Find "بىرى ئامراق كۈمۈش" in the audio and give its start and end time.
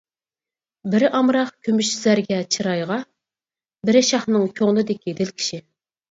0.93-1.91